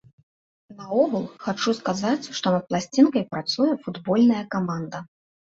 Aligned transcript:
Наогул, 0.79 1.27
хачу 1.43 1.75
сказаць, 1.81 2.29
што 2.39 2.53
над 2.55 2.65
пласцінкай 2.71 3.29
працуе 3.37 3.69
футбольная 3.85 4.43
каманда! 4.57 5.05